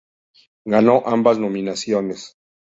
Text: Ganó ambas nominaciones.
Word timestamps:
Ganó 0.65 1.03
ambas 1.05 1.37
nominaciones. 1.37 2.35